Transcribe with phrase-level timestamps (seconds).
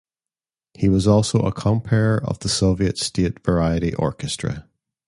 [0.73, 4.67] He was also a compere of the Soviet State Variety Orchestra.